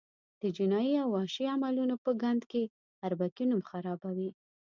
[0.41, 2.63] د جنایي او وحشي عملونو په ګند کې
[3.07, 4.29] اربکي نوم خرابوي.